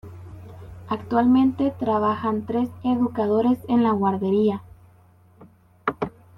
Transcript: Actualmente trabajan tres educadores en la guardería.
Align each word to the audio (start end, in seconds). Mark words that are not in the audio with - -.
Actualmente 0.87 1.69
trabajan 1.79 2.47
tres 2.47 2.69
educadores 2.83 3.59
en 3.67 3.83
la 3.83 3.91
guardería. 3.91 4.63